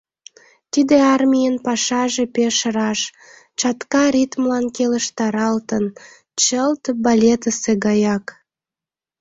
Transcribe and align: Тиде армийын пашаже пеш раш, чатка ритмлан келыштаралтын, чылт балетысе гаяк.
Тиде 0.71 0.97
армийын 1.13 1.55
пашаже 1.65 2.23
пеш 2.35 2.57
раш, 2.75 3.01
чатка 3.59 4.03
ритмлан 4.13 4.65
келыштаралтын, 4.75 5.85
чылт 6.43 6.83
балетысе 7.03 7.73
гаяк. 7.85 8.25